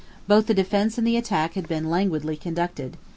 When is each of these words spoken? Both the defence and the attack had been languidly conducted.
Both 0.27 0.47
the 0.47 0.55
defence 0.55 0.97
and 0.97 1.05
the 1.05 1.15
attack 1.15 1.53
had 1.53 1.67
been 1.67 1.87
languidly 1.91 2.35
conducted. 2.35 2.97